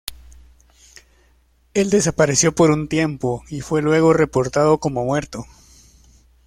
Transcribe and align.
El 1.75 1.91
desapareció 1.91 2.55
por 2.55 2.71
un 2.71 2.87
tiempo 2.87 3.43
y 3.49 3.61
fue 3.61 3.83
luego 3.83 4.13
reportado 4.13 4.79
como 4.79 5.05
muerto. 5.05 5.45